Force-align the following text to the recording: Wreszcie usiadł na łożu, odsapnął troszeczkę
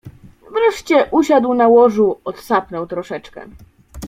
Wreszcie 0.53 1.07
usiadł 1.11 1.53
na 1.53 1.67
łożu, 1.67 2.21
odsapnął 2.25 2.87
troszeczkę 2.87 3.45